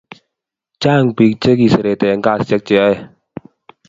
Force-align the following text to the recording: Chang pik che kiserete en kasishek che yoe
Chang 0.81 1.07
pik 1.15 1.35
che 1.41 1.51
kiserete 1.59 2.05
en 2.13 2.21
kasishek 2.25 2.63
che 2.67 2.73
yoe 2.79 2.95